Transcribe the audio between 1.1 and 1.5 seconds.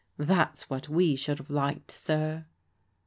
should